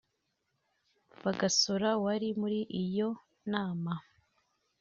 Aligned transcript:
Bagosora 1.23 1.89
wari 2.03 2.29
muri 2.41 2.59
iyo 2.83 3.09
nama 3.51 3.93